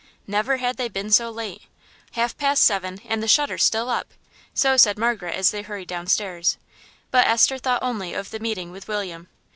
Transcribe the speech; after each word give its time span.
Never 0.25 0.57
had 0.57 0.77
they 0.77 0.87
been 0.87 1.11
so 1.11 1.29
late! 1.29 1.61
Half 2.13 2.35
past 2.35 2.63
seven, 2.63 3.01
and 3.05 3.21
the 3.21 3.27
shutters 3.27 3.63
still 3.63 3.87
up! 3.87 4.15
So 4.51 4.75
said 4.75 4.97
Margaret 4.97 5.35
as 5.35 5.51
they 5.51 5.61
hurried 5.61 5.89
downstairs. 5.89 6.57
But 7.11 7.27
Esther 7.27 7.59
thought 7.59 7.83
only 7.83 8.15
of 8.15 8.31
the 8.31 8.39
meeting 8.39 8.71
with 8.71 8.87
William. 8.87 9.27